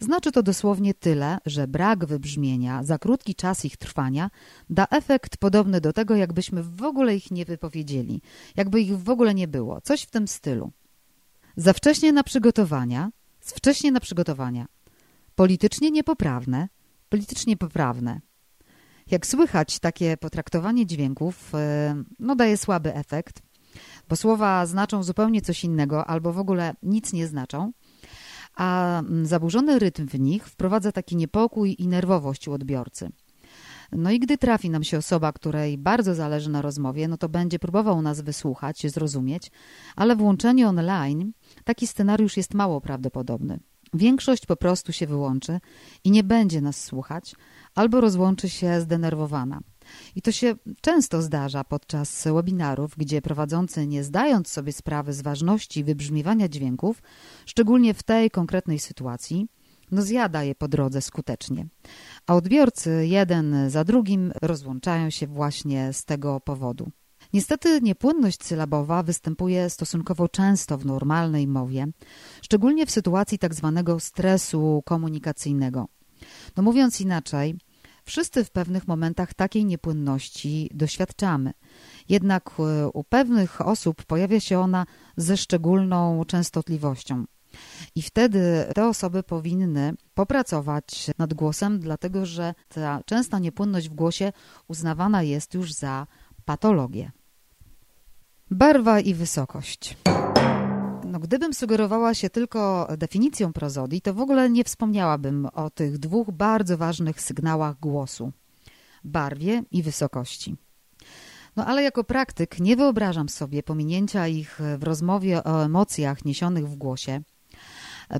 Znaczy 0.00 0.32
to 0.32 0.42
dosłownie 0.42 0.94
tyle, 0.94 1.38
że 1.46 1.68
brak 1.68 2.04
wybrzmienia 2.04 2.84
za 2.84 2.98
krótki 2.98 3.34
czas 3.34 3.64
ich 3.64 3.76
trwania 3.76 4.30
da 4.70 4.86
efekt 4.90 5.36
podobny 5.36 5.80
do 5.80 5.92
tego, 5.92 6.16
jakbyśmy 6.16 6.62
w 6.62 6.82
ogóle 6.82 7.16
ich 7.16 7.30
nie 7.30 7.44
wypowiedzieli, 7.44 8.22
jakby 8.56 8.80
ich 8.80 8.98
w 8.98 9.10
ogóle 9.10 9.34
nie 9.34 9.48
było, 9.48 9.80
coś 9.80 10.02
w 10.02 10.10
tym 10.10 10.28
stylu. 10.28 10.72
Za 11.56 11.72
wcześnie 11.72 12.12
na 12.12 12.22
przygotowania, 12.22 13.10
z 13.40 13.52
wcześnie 13.52 13.92
na 13.92 14.00
przygotowania. 14.00 14.66
Politycznie 15.34 15.90
niepoprawne, 15.90 16.68
politycznie 17.08 17.56
poprawne. 17.56 18.20
Jak 19.10 19.26
słychać, 19.26 19.78
takie 19.78 20.16
potraktowanie 20.16 20.86
dźwięków 20.86 21.54
e, 21.54 22.02
no, 22.18 22.36
daje 22.36 22.56
słaby 22.56 22.94
efekt, 22.94 23.42
bo 24.08 24.16
słowa 24.16 24.66
znaczą 24.66 25.02
zupełnie 25.02 25.42
coś 25.42 25.64
innego 25.64 26.06
albo 26.06 26.32
w 26.32 26.38
ogóle 26.38 26.74
nic 26.82 27.12
nie 27.12 27.26
znaczą, 27.26 27.72
a 28.56 29.02
zaburzony 29.22 29.78
rytm 29.78 30.08
w 30.08 30.20
nich 30.20 30.48
wprowadza 30.48 30.92
taki 30.92 31.16
niepokój 31.16 31.76
i 31.78 31.88
nerwowość 31.88 32.48
u 32.48 32.52
odbiorcy. 32.52 33.10
No 33.92 34.10
i 34.10 34.18
gdy 34.18 34.38
trafi 34.38 34.70
nam 34.70 34.84
się 34.84 34.98
osoba, 34.98 35.32
której 35.32 35.78
bardzo 35.78 36.14
zależy 36.14 36.50
na 36.50 36.62
rozmowie, 36.62 37.08
no 37.08 37.16
to 37.16 37.28
będzie 37.28 37.58
próbował 37.58 38.02
nas 38.02 38.20
wysłuchać, 38.20 38.90
zrozumieć, 38.90 39.50
ale 39.96 40.16
włączenie 40.16 40.68
online 40.68 41.32
taki 41.66 41.86
scenariusz 41.86 42.36
jest 42.36 42.54
mało 42.54 42.80
prawdopodobny. 42.80 43.58
Większość 43.94 44.46
po 44.46 44.56
prostu 44.56 44.92
się 44.92 45.06
wyłączy 45.06 45.60
i 46.04 46.10
nie 46.10 46.24
będzie 46.24 46.60
nas 46.60 46.84
słuchać, 46.84 47.34
albo 47.74 48.00
rozłączy 48.00 48.48
się 48.48 48.80
zdenerwowana. 48.80 49.60
I 50.16 50.22
to 50.22 50.32
się 50.32 50.54
często 50.80 51.22
zdarza 51.22 51.64
podczas 51.64 52.24
webinarów, 52.34 52.94
gdzie 52.96 53.22
prowadzący, 53.22 53.86
nie 53.86 54.04
zdając 54.04 54.48
sobie 54.48 54.72
sprawy 54.72 55.12
z 55.12 55.22
ważności 55.22 55.84
wybrzmiewania 55.84 56.48
dźwięków, 56.48 57.02
szczególnie 57.46 57.94
w 57.94 58.02
tej 58.02 58.30
konkretnej 58.30 58.78
sytuacji, 58.78 59.46
no 59.90 60.02
zjada 60.02 60.42
je 60.42 60.54
po 60.54 60.68
drodze 60.68 61.02
skutecznie. 61.02 61.66
A 62.26 62.34
odbiorcy 62.34 63.06
jeden 63.06 63.70
za 63.70 63.84
drugim 63.84 64.32
rozłączają 64.42 65.10
się 65.10 65.26
właśnie 65.26 65.92
z 65.92 66.04
tego 66.04 66.40
powodu. 66.40 66.90
Niestety 67.32 67.80
niepłynność 67.82 68.44
sylabowa 68.44 69.02
występuje 69.02 69.70
stosunkowo 69.70 70.28
często 70.28 70.78
w 70.78 70.86
normalnej 70.86 71.46
mowie, 71.46 71.86
szczególnie 72.42 72.86
w 72.86 72.90
sytuacji 72.90 73.38
tak 73.38 73.54
zwanego 73.54 74.00
stresu 74.00 74.82
komunikacyjnego. 74.84 75.88
No 76.56 76.62
mówiąc 76.62 77.00
inaczej, 77.00 77.58
wszyscy 78.04 78.44
w 78.44 78.50
pewnych 78.50 78.88
momentach 78.88 79.34
takiej 79.34 79.64
niepłynności 79.64 80.70
doświadczamy. 80.74 81.52
Jednak 82.08 82.50
e, 82.58 82.88
u 82.88 83.04
pewnych 83.04 83.60
osób 83.60 84.04
pojawia 84.04 84.40
się 84.40 84.58
ona 84.58 84.86
ze 85.16 85.36
szczególną 85.36 86.24
częstotliwością. 86.24 87.24
I 87.94 88.02
wtedy 88.02 88.66
te 88.74 88.88
osoby 88.88 89.22
powinny 89.22 89.94
popracować 90.14 91.10
nad 91.18 91.34
głosem, 91.34 91.80
dlatego 91.80 92.26
że 92.26 92.54
ta 92.68 93.00
częsta 93.06 93.38
niepłynność 93.38 93.88
w 93.88 93.94
głosie 93.94 94.32
uznawana 94.68 95.22
jest 95.22 95.54
już 95.54 95.72
za 95.72 96.06
patologię. 96.46 97.10
Barwa 98.50 99.00
i 99.00 99.14
wysokość. 99.14 99.96
No, 101.04 101.18
gdybym 101.20 101.54
sugerowała 101.54 102.14
się 102.14 102.30
tylko 102.30 102.88
definicją 102.98 103.52
prozodii, 103.52 104.00
to 104.00 104.14
w 104.14 104.20
ogóle 104.20 104.50
nie 104.50 104.64
wspomniałabym 104.64 105.46
o 105.46 105.70
tych 105.70 105.98
dwóch 105.98 106.30
bardzo 106.30 106.78
ważnych 106.78 107.20
sygnałach 107.20 107.80
głosu 107.80 108.32
barwie 109.04 109.62
i 109.70 109.82
wysokości. 109.82 110.56
No 111.56 111.66
ale 111.66 111.82
jako 111.82 112.04
praktyk 112.04 112.60
nie 112.60 112.76
wyobrażam 112.76 113.28
sobie 113.28 113.62
pominięcia 113.62 114.28
ich 114.28 114.60
w 114.78 114.82
rozmowie 114.82 115.44
o 115.44 115.64
emocjach 115.64 116.24
niesionych 116.24 116.68
w 116.68 116.76
głosie, 116.76 117.20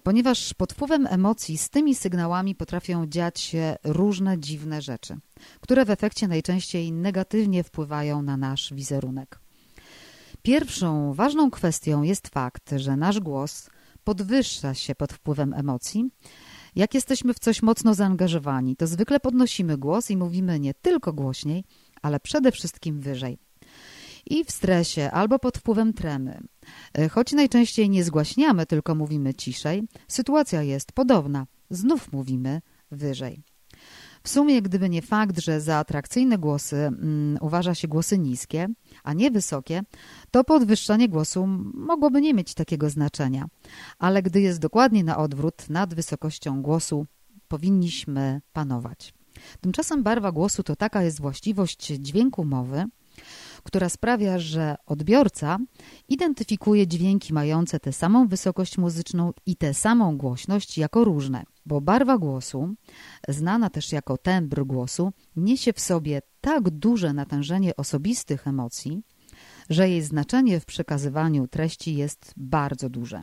ponieważ 0.05 0.55
pod 0.55 0.73
wpływem 0.73 1.07
emocji 1.11 1.59
z 1.59 1.71
tymi 1.71 1.95
sygnałami 1.95 2.55
potrafią 2.55 3.07
dziać 3.07 3.40
się 3.40 3.76
różne 3.85 4.38
dziwne 4.38 4.83
rzeczy, 4.83 5.16
które 5.61 5.85
w 5.85 5.90
efekcie 5.90 6.28
najczęściej 6.28 6.93
negatywnie 6.93 7.64
wpływają 7.64 8.23
na 8.23 8.37
nasz 8.37 8.75
wizerunek. 8.75 9.40
Pierwszą 10.43 11.14
ważną 11.14 11.50
kwestią 11.50 12.02
jest 12.02 12.28
fakt, 12.28 12.71
że 12.76 12.97
nasz 12.97 13.21
głos 13.21 13.71
podwyższa 14.05 14.75
się 14.75 14.95
pod 14.95 15.12
wpływem 15.12 15.55
emocji 15.55 16.11
Jak 16.76 16.95
jesteśmy 16.95 17.35
w 17.35 17.38
coś 17.38 17.62
mocno 17.62 17.95
zaangażowani, 17.95 18.76
to 18.76 18.87
zwykle 18.87 19.21
podnosimy 19.21 19.78
głos 19.78 20.11
i 20.11 20.16
mówimy 20.16 20.61
nie 20.61 20.75
tylko 20.75 21.12
głośniej, 21.12 21.64
ale 22.02 22.21
przede 22.21 22.52
wszystkim 22.52 23.00
wyżej. 23.00 23.38
I 24.26 24.45
w 24.45 24.50
stresie 24.50 25.11
albo 25.11 25.38
pod 25.38 25.59
wpływem 25.59 25.92
tremy. 25.92 26.40
E, 26.99 27.09
choć 27.09 27.33
najczęściej 27.33 27.90
nie 27.90 28.04
zgłaśniamy, 28.04 28.66
tylko 28.66 28.95
mówimy 28.95 29.35
ciszej, 29.35 29.83
sytuacja 30.09 30.62
jest 30.62 30.92
podobna. 30.92 31.47
Znów 31.71 32.12
mówimy 32.12 32.61
wyżej. 32.90 33.42
W 34.23 34.28
sumie, 34.28 34.62
gdyby 34.62 34.88
nie 34.88 35.02
fakt, 35.02 35.40
że 35.40 35.61
za 35.61 35.76
atrakcyjne 35.76 36.38
głosy 36.38 36.76
mm, 36.76 37.38
uważa 37.40 37.75
się 37.75 37.88
głosy 37.88 38.18
niskie, 38.18 38.68
a 39.04 39.12
nie 39.12 39.30
wysokie, 39.30 39.83
to 40.30 40.45
podwyższanie 40.45 41.09
głosu 41.09 41.47
mogłoby 41.75 42.21
nie 42.21 42.35
mieć 42.35 42.54
takiego 42.54 42.90
znaczenia. 42.90 43.47
Ale 43.99 44.23
gdy 44.23 44.40
jest 44.40 44.59
dokładnie 44.59 45.04
na 45.04 45.16
odwrót, 45.16 45.71
nad 45.71 45.95
wysokością 45.95 46.62
głosu 46.62 47.06
powinniśmy 47.49 48.40
panować. 48.52 49.14
Tymczasem 49.61 50.02
barwa 50.02 50.33
głosu 50.33 50.62
to 50.62 50.76
taka 50.76 51.02
jest 51.02 51.21
właściwość 51.21 51.87
dźwięku 51.87 52.45
mowy, 52.45 52.85
która 53.66 53.88
sprawia, 53.88 54.38
że 54.38 54.76
odbiorca 54.87 55.58
identyfikuje 56.08 56.87
dźwięki 56.87 57.35
mające 57.35 57.80
tę 57.80 57.92
samą 57.92 58.28
wysokość 58.28 58.78
muzyczną 58.78 59.32
i 59.46 59.56
tę 59.56 59.75
samą 59.75 60.16
głośność 60.16 60.78
jako 60.78 61.04
różne, 61.04 61.44
bo 61.66 61.80
barwa 61.80 62.18
głosu, 62.18 62.75
znana 63.28 63.70
też 63.70 63.92
jako 63.92 64.16
tembr 64.16 64.64
głosu, 64.64 65.12
niesie 65.37 65.73
w 65.73 65.80
sobie 65.80 66.23
tak 66.40 66.70
duże 66.70 67.12
natężenie 67.12 67.76
osobistych 67.76 68.46
emocji, 68.46 69.02
że 69.70 69.88
jej 69.88 70.02
znaczenie 70.02 70.61
w 70.61 70.64
przekazywaniu 70.66 71.49
treści 71.49 71.96
jest 71.96 72.32
bardzo 72.37 72.88
duże. 72.88 73.23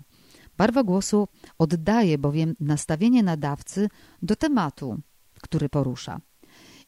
Barwa 0.57 0.83
głosu 0.83 1.27
oddaje 1.57 2.17
bowiem 2.17 2.55
nastawienie 2.59 3.23
nadawcy 3.23 3.89
do 4.21 4.35
tematu, 4.35 4.99
który 5.41 5.69
porusza 5.69 6.21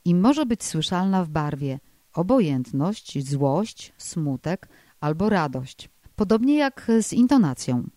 i 0.05 0.15
może 0.15 0.45
być 0.45 0.63
słyszalna 0.63 1.24
w 1.24 1.29
barwie 1.29 1.79
obojętność, 2.15 3.29
złość, 3.29 3.93
smutek 3.98 4.67
albo 5.00 5.29
radość. 5.29 5.89
Podobnie 6.15 6.55
jak 6.57 6.91
z 7.01 7.13
intonacją. 7.13 7.89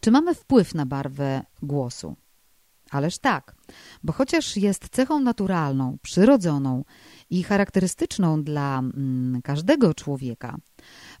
Czy 0.00 0.10
mamy 0.10 0.34
wpływ 0.34 0.74
na 0.74 0.86
barwę 0.86 1.42
głosu? 1.62 2.16
Ależ 2.90 3.18
tak, 3.18 3.54
bo 4.02 4.12
chociaż 4.12 4.56
jest 4.56 4.88
cechą 4.88 5.20
naturalną, 5.20 5.98
przyrodzoną 6.02 6.84
i 7.30 7.42
charakterystyczną 7.42 8.42
dla 8.42 8.78
mm, 8.78 9.42
każdego 9.42 9.94
człowieka, 9.94 10.56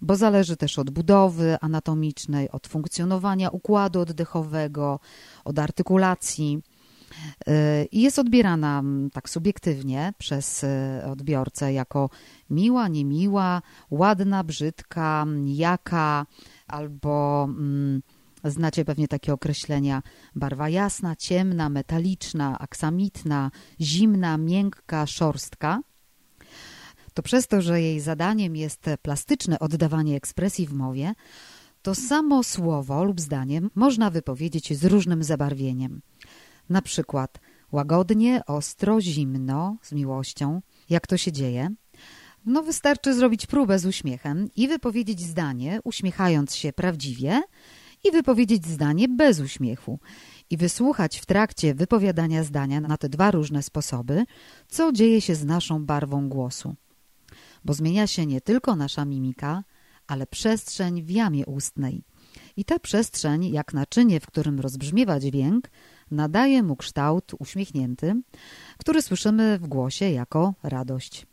bo 0.00 0.16
zależy 0.16 0.56
też 0.56 0.78
od 0.78 0.90
budowy 0.90 1.56
anatomicznej, 1.60 2.50
od 2.50 2.66
funkcjonowania 2.66 3.50
układu 3.50 4.00
oddechowego, 4.00 5.00
od 5.44 5.58
artykulacji, 5.58 6.62
i 7.92 8.00
jest 8.02 8.18
odbierana 8.18 8.78
mm, 8.78 9.10
tak 9.10 9.30
subiektywnie 9.30 10.12
przez 10.18 10.64
e, 10.64 11.04
odbiorcę 11.12 11.72
jako 11.72 12.10
miła, 12.50 12.88
niemiła, 12.88 13.62
ładna, 13.90 14.44
brzydka, 14.44 15.26
jaka 15.44 16.26
albo 16.66 17.44
mm, 17.48 18.02
znacie 18.44 18.84
pewnie 18.84 19.08
takie 19.08 19.32
określenia 19.32 20.02
barwa 20.34 20.68
jasna, 20.68 21.16
ciemna, 21.16 21.68
metaliczna, 21.68 22.58
aksamitna, 22.58 23.50
zimna, 23.80 24.38
miękka, 24.38 25.06
szorstka 25.06 25.80
to 27.14 27.22
przez 27.22 27.46
to, 27.46 27.62
że 27.62 27.80
jej 27.80 28.00
zadaniem 28.00 28.56
jest 28.56 28.86
plastyczne 29.02 29.58
oddawanie 29.58 30.16
ekspresji 30.16 30.66
w 30.66 30.72
mowie, 30.72 31.14
to 31.82 31.94
samo 31.94 32.42
słowo 32.42 33.04
lub 33.04 33.20
zdanie 33.20 33.62
można 33.74 34.10
wypowiedzieć 34.10 34.78
z 34.78 34.84
różnym 34.84 35.22
zabarwieniem. 35.22 36.00
Na 36.68 36.82
przykład 36.82 37.40
łagodnie, 37.72 38.40
ostro, 38.46 39.00
zimno, 39.00 39.76
z 39.82 39.92
miłością. 39.92 40.62
Jak 40.90 41.06
to 41.06 41.16
się 41.16 41.32
dzieje? 41.32 41.70
No 42.46 42.62
wystarczy 42.62 43.14
zrobić 43.14 43.46
próbę 43.46 43.78
z 43.78 43.86
uśmiechem 43.86 44.48
i 44.56 44.68
wypowiedzieć 44.68 45.20
zdanie, 45.20 45.80
uśmiechając 45.84 46.54
się 46.54 46.72
prawdziwie 46.72 47.42
i 48.04 48.10
wypowiedzieć 48.10 48.66
zdanie 48.66 49.08
bez 49.08 49.40
uśmiechu 49.40 49.98
i 50.50 50.56
wysłuchać 50.56 51.18
w 51.18 51.26
trakcie 51.26 51.74
wypowiadania 51.74 52.44
zdania 52.44 52.80
na 52.80 52.96
te 52.96 53.08
dwa 53.08 53.30
różne 53.30 53.62
sposoby, 53.62 54.24
co 54.68 54.92
dzieje 54.92 55.20
się 55.20 55.34
z 55.34 55.44
naszą 55.44 55.86
barwą 55.86 56.28
głosu. 56.28 56.74
Bo 57.64 57.74
zmienia 57.74 58.06
się 58.06 58.26
nie 58.26 58.40
tylko 58.40 58.76
nasza 58.76 59.04
mimika, 59.04 59.64
ale 60.06 60.26
przestrzeń 60.26 61.02
w 61.02 61.10
jamie 61.10 61.46
ustnej. 61.46 62.04
I 62.56 62.64
ta 62.64 62.78
przestrzeń, 62.78 63.44
jak 63.44 63.74
naczynie, 63.74 64.20
w 64.20 64.26
którym 64.26 64.60
rozbrzmiewa 64.60 65.20
dźwięk, 65.20 65.70
nadaje 66.10 66.62
mu 66.62 66.76
kształt 66.76 67.32
uśmiechnięty, 67.38 68.22
który 68.78 69.02
słyszymy 69.02 69.58
w 69.58 69.66
głosie 69.66 70.10
jako 70.10 70.54
radość. 70.62 71.26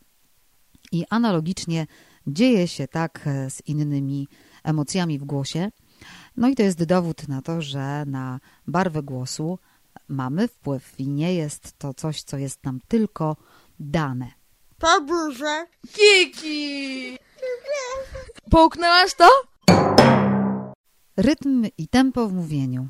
I 0.92 1.06
analogicznie 1.10 1.88
dzieje 2.28 2.68
się 2.68 2.88
tak 2.88 3.30
z 3.50 3.68
innymi 3.68 4.28
emocjami 4.64 5.20
w 5.20 5.24
głosie. 5.24 5.72
No 6.38 6.48
i 6.48 6.56
to 6.56 6.64
jest 6.64 6.84
dowód 6.84 7.28
na 7.28 7.42
to, 7.42 7.62
że 7.62 8.06
na 8.06 8.40
barwę 8.68 9.04
głosu 9.04 9.60
mamy 10.08 10.48
wpływ 10.48 11.00
i 11.00 11.08
nie 11.08 11.34
jest 11.34 11.78
to 11.78 11.94
coś, 11.94 12.24
co 12.24 12.38
jest 12.38 12.64
nam 12.64 12.80
tylko 12.88 13.38
dane. 13.80 14.32
Poburze. 14.78 15.68
Kiki! 15.92 17.18
Połknęłaś 18.52 19.14
to? 19.14 19.30
Rytm 21.18 21.66
i 21.78 21.88
tempo 21.88 22.28
w 22.28 22.34
mówieniu. 22.34 22.88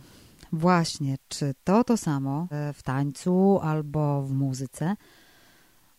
Właśnie, 0.51 1.15
czy 1.27 1.53
to 1.63 1.83
to 1.83 1.97
samo 1.97 2.47
e, 2.51 2.73
w 2.73 2.83
tańcu 2.83 3.59
albo 3.61 4.21
w 4.21 4.31
muzyce? 4.31 4.95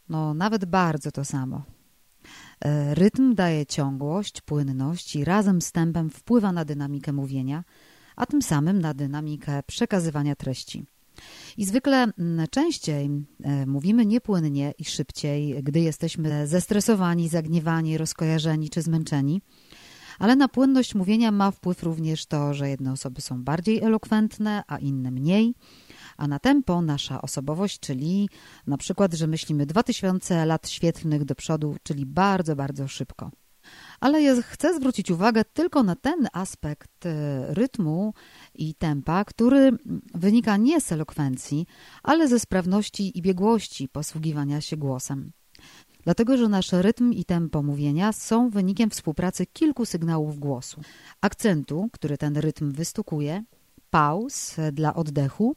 No, 0.08 0.34
nawet 0.34 0.64
bardzo 0.64 1.12
to 1.12 1.24
samo. 1.24 1.62
E, 2.64 2.94
rytm 2.94 3.34
daje 3.34 3.66
ciągłość, 3.66 4.40
płynność 4.40 5.16
i 5.16 5.24
razem 5.24 5.62
z 5.62 5.72
tempem 5.72 6.10
wpływa 6.10 6.52
na 6.52 6.64
dynamikę 6.64 7.12
mówienia, 7.12 7.64
a 8.16 8.26
tym 8.26 8.42
samym 8.42 8.78
na 8.78 8.94
dynamikę 8.94 9.62
przekazywania 9.66 10.36
treści. 10.36 10.86
I 11.56 11.64
zwykle 11.64 12.06
częściej 12.50 13.10
e, 13.44 13.66
mówimy 13.66 14.06
niepłynnie 14.06 14.74
i 14.78 14.84
szybciej, 14.84 15.62
gdy 15.62 15.80
jesteśmy 15.80 16.46
zestresowani, 16.46 17.28
zagniewani, 17.28 17.98
rozkojarzeni 17.98 18.70
czy 18.70 18.82
zmęczeni, 18.82 19.42
ale 20.18 20.36
na 20.36 20.48
płynność 20.48 20.94
mówienia 20.94 21.30
ma 21.30 21.50
wpływ 21.50 21.82
również 21.82 22.26
to, 22.26 22.54
że 22.54 22.68
jedne 22.68 22.92
osoby 22.92 23.20
są 23.20 23.44
bardziej 23.44 23.82
elokwentne, 23.82 24.62
a 24.66 24.78
inne 24.78 25.10
mniej, 25.10 25.54
a 26.16 26.28
na 26.28 26.38
tempo 26.38 26.82
nasza 26.82 27.22
osobowość, 27.22 27.80
czyli 27.80 28.28
na 28.66 28.76
przykład, 28.76 29.14
że 29.14 29.26
myślimy 29.26 29.66
2000 29.66 30.46
lat 30.46 30.68
świetlnych 30.68 31.24
do 31.24 31.34
przodu, 31.34 31.76
czyli 31.82 32.06
bardzo, 32.06 32.56
bardzo 32.56 32.88
szybko. 32.88 33.30
Ale 34.00 34.22
ja 34.22 34.42
chcę 34.42 34.74
zwrócić 34.74 35.10
uwagę 35.10 35.44
tylko 35.44 35.82
na 35.82 35.96
ten 35.96 36.28
aspekt 36.32 37.06
e, 37.06 37.46
rytmu 37.54 38.14
i 38.54 38.74
tempa, 38.74 39.24
który 39.24 39.70
wynika 40.14 40.56
nie 40.56 40.80
z 40.80 40.92
elokwencji, 40.92 41.66
ale 42.02 42.28
ze 42.28 42.40
sprawności 42.40 43.18
i 43.18 43.22
biegłości 43.22 43.88
posługiwania 43.88 44.60
się 44.60 44.76
głosem 44.76 45.32
dlatego 46.04 46.36
że 46.36 46.48
nasz 46.48 46.72
rytm 46.72 47.12
i 47.12 47.24
tempo 47.24 47.62
mówienia 47.62 48.12
są 48.12 48.50
wynikiem 48.50 48.90
współpracy 48.90 49.46
kilku 49.46 49.86
sygnałów 49.86 50.38
głosu. 50.38 50.80
Akcentu, 51.20 51.88
który 51.92 52.18
ten 52.18 52.36
rytm 52.36 52.72
wystukuje, 52.72 53.44
pauz 53.90 54.56
dla 54.72 54.94
oddechu 54.94 55.56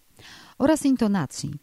oraz 0.58 0.86
intonacji. 0.86 1.54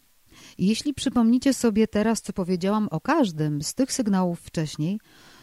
Jeśli 0.59 0.95
przypomnicie 0.95 1.55
sobie 1.55 1.88
teraz, 1.88 2.23
co 2.23 2.33
powiedziałam 2.33 2.88
o 2.90 3.01
każdym 3.01 3.62
z 3.62 3.75
tych 3.75 3.92
sygnałów 3.92 4.40
wcześniej, 4.40 5.01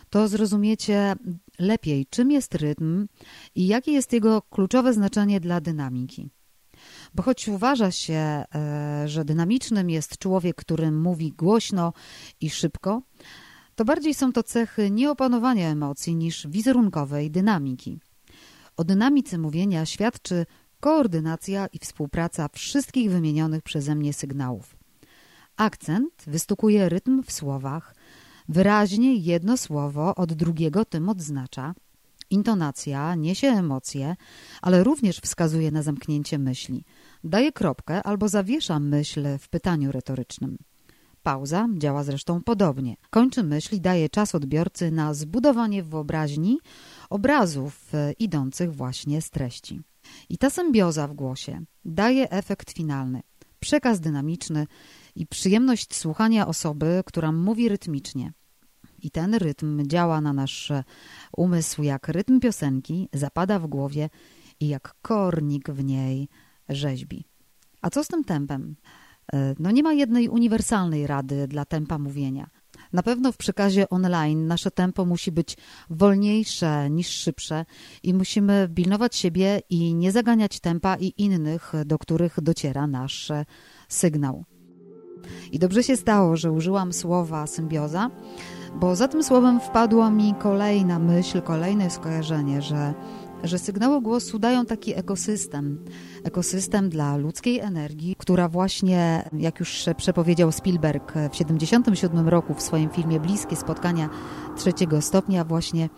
to 0.10 0.28
zrozumiecie 0.28 1.16
lepiej, 1.60 2.06
czym 2.10 2.32
jest 2.32 2.56
rytm 2.56 3.08
i 3.56 3.68
jakie 3.68 3.92
jest 3.92 4.14
jego 4.14 4.42
kluczowe 4.42 4.94
znaczenie 4.94 5.40
dla 5.40 5.62
dynamiki. 5.62 6.30
Bo 7.16 7.24
choć 7.24 7.48
uważa 7.48 7.92
się, 7.92 8.14
e, 8.14 8.46
że 9.06 9.26
dynamicznym 9.26 9.90
jest 9.90 10.18
człowiek, 10.18 10.56
który 10.56 10.92
mówi 10.92 11.32
głośno 11.32 11.94
i 12.42 12.50
szybko, 12.50 13.02
to 13.76 13.86
bardziej 13.86 14.14
są 14.14 14.34
to 14.34 14.44
cechy 14.44 14.92
nieopanowania 14.92 15.70
emocji 15.70 16.16
niż 16.16 16.48
wizerunkowej 16.48 17.32
dynamiki. 17.32 18.00
O 18.78 18.84
dynamice 18.84 19.38
mówienia 19.38 19.86
świadczy 19.86 20.46
koordynacja 20.80 21.68
i 21.68 21.80
współpraca 21.80 22.50
wszystkich 22.54 23.12
wymienionych 23.12 23.64
przeze 23.64 23.96
mnie 23.96 24.14
sygnałów. 24.14 24.76
Akcent 25.58 26.14
wystukuje 26.28 26.90
rytm 26.90 27.24
w 27.24 27.32
słowach, 27.32 27.96
wyraźnie 28.50 29.16
jedno 29.16 29.58
słowo 29.58 30.16
od 30.16 30.34
drugiego 30.34 30.86
tym 30.86 31.10
odznacza. 31.10 31.74
Intonacja 32.30 33.16
niesie 33.16 33.48
emocje, 33.48 34.16
ale 34.62 34.84
również 34.84 35.20
wskazuje 35.20 35.72
na 35.72 35.84
zamknięcie 35.84 36.40
myśli. 36.40 36.84
Daje 37.24 37.52
kropkę 37.52 38.04
albo 38.04 38.28
zawiesza 38.28 38.80
myśl 38.80 39.38
w 39.40 39.50
pytaniu 39.50 39.92
retorycznym. 39.92 40.58
Pauza 41.24 41.68
działa 41.78 42.04
zresztą 42.04 42.44
podobnie. 42.44 42.96
Kończy 43.10 43.44
myśl 43.44 43.76
i 43.76 43.82
daje 43.82 44.10
czas 44.10 44.36
odbiorcy 44.36 44.92
na 44.92 45.14
zbudowanie 45.14 45.84
w 45.84 45.90
wyobraźni 45.90 46.60
obrazów 47.10 47.96
e, 47.96 48.12
idących 48.12 48.76
właśnie 48.76 49.22
z 49.22 49.30
treści. 49.30 49.82
I 50.30 50.38
ta 50.38 50.50
symbioza 50.50 51.08
w 51.08 51.14
głosie 51.14 51.62
daje 51.86 52.30
efekt 52.30 52.72
finalny. 52.72 53.22
przekaz 53.60 54.00
dynamiczny 54.00 54.68
i 55.16 55.28
przyjemność 55.28 55.96
słuchania 55.96 56.48
osoby, 56.48 57.04
która 57.06 57.32
mówi 57.32 57.70
rytmicznie. 57.70 58.34
I 59.00 59.12
ten 59.12 59.36
rytm 59.36 59.88
działa 59.88 60.22
na 60.22 60.34
nasz 60.34 60.72
umysł 61.38 61.84
jak 61.84 62.08
rytm 62.08 62.40
piosenki, 62.40 63.10
zapada 63.14 63.60
w 63.60 63.68
głowie 63.68 64.10
i 64.60 64.68
jak 64.68 64.96
kornik 65.02 65.70
w 65.70 65.84
niej 65.84 66.30
rzeźbi. 66.70 67.26
A 67.82 67.90
co 67.90 68.04
z 68.04 68.08
tym 68.08 68.24
tempem? 68.24 68.76
E, 69.34 69.56
no 69.60 69.72
nie 69.72 69.84
ma 69.84 69.94
jednej 69.94 70.30
uniwersalnej 70.30 71.08
rady 71.08 71.48
dla 71.48 71.66
tempa 71.66 71.98
mówienia. 71.98 72.50
Na 72.94 73.04
pewno 73.04 73.32
w 73.32 73.38
przekazie 73.38 73.90
online 73.90 74.48
nasze 74.48 74.72
tempo 74.72 75.06
musi 75.06 75.32
być 75.32 75.58
wolniejsze 75.90 76.90
niż 76.90 77.08
szybsze 77.08 77.66
i 78.04 78.14
musimy 78.14 78.70
pilnować 78.76 79.16
siebie 79.16 79.62
i 79.70 79.96
nie 79.96 80.12
zaganiać 80.12 80.60
tempa 80.60 80.96
i 80.96 81.14
innych, 81.18 81.74
do 81.86 81.98
których 81.98 82.42
dociera 82.42 82.88
nasz 82.88 83.32
sygnał. 83.88 84.46
I 85.52 85.60
dobrze 85.60 85.84
się 85.84 85.98
stało, 85.98 86.38
że 86.38 86.52
użyłam 86.52 86.94
słowa 86.94 87.48
symbioza, 87.48 88.10
bo 88.76 88.96
za 88.96 89.08
tym 89.08 89.24
słowem 89.24 89.60
wpadła 89.60 90.10
mi 90.10 90.34
kolejna 90.40 91.00
myśl, 91.00 91.42
kolejne 91.42 91.90
skojarzenie, 91.90 92.62
że 92.62 92.94
że 93.44 93.60
sygnały 93.60 94.02
głosu 94.02 94.40
dają 94.40 94.66
taki 94.66 94.98
ekosystem, 94.98 95.86
ekosystem 96.24 96.90
dla 96.90 97.18
ludzkiej 97.18 97.60
energii, 97.60 98.16
która 98.18 98.50
właśnie, 98.50 99.30
jak 99.34 99.60
już 99.60 99.86
przepowiedział 99.98 100.52
Spielberg 100.52 101.12
w 101.12 101.32
1977 101.32 102.30
roku 102.30 102.54
w 102.54 102.62
swoim 102.62 102.90
filmie 102.90 103.20
Bliskie 103.20 103.56
Spotkania 103.56 104.10
Trzeciego 104.58 105.02
Stopnia, 105.02 105.44
właśnie 105.44 105.90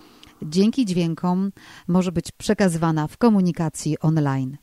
dzięki 0.42 0.86
dźwiękom 0.86 1.52
może 1.88 2.12
być 2.12 2.32
przekazywana 2.32 3.08
w 3.08 3.18
komunikacji 3.18 4.00
online. 4.00 4.58